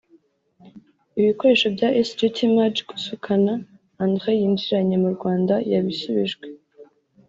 [1.19, 3.53] Ibikoresho bya Sgt Maj Kusukana
[4.03, 6.45] Andre yinjiranye mu Rwanda yabisubijwe